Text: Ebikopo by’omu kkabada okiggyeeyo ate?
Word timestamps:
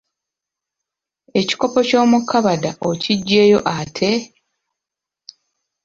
Ebikopo 1.39 1.79
by’omu 1.87 2.17
kkabada 2.21 2.71
okiggyeeyo 2.89 3.59
ate? 3.79 4.11